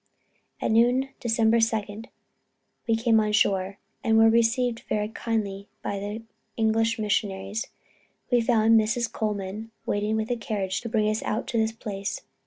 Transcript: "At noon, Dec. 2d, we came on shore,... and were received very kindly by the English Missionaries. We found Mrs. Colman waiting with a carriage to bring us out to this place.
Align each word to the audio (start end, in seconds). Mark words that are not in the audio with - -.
"At 0.59 0.71
noon, 0.71 1.09
Dec. 1.19 1.47
2d, 1.47 2.07
we 2.87 2.95
came 2.95 3.19
on 3.19 3.31
shore,... 3.33 3.77
and 4.03 4.17
were 4.17 4.31
received 4.31 4.79
very 4.89 5.07
kindly 5.09 5.67
by 5.83 5.99
the 5.99 6.23
English 6.57 6.97
Missionaries. 6.97 7.67
We 8.31 8.41
found 8.41 8.79
Mrs. 8.81 9.11
Colman 9.11 9.69
waiting 9.85 10.15
with 10.15 10.31
a 10.31 10.37
carriage 10.37 10.81
to 10.81 10.89
bring 10.89 11.07
us 11.07 11.21
out 11.21 11.45
to 11.49 11.59
this 11.59 11.71
place. 11.71 12.21